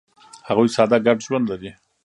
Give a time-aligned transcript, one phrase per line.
[0.47, 1.71] هغوی ساده ګډ ژوند لري.